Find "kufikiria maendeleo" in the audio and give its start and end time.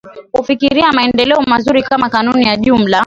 0.31-1.41